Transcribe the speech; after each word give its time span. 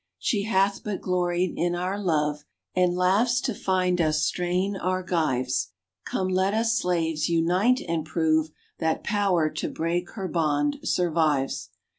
She 0.17 0.45
hath 0.45 0.83
but 0.83 0.99
gloried 0.99 1.53
in 1.55 1.75
our 1.75 2.01
love, 2.01 2.43
And 2.75 2.95
laughs 2.97 3.39
to 3.41 3.53
find 3.53 4.01
us 4.01 4.23
strain 4.25 4.75
our 4.75 5.03
gyves. 5.03 5.67
Come, 6.05 6.27
let 6.27 6.55
us 6.55 6.75
slaves 6.75 7.29
unite 7.29 7.81
and 7.87 8.03
prove 8.03 8.49
That 8.79 9.03
power 9.03 9.47
to 9.51 9.69
break 9.69 10.09
her 10.13 10.27
bond 10.27 10.77
survives. 10.83 11.69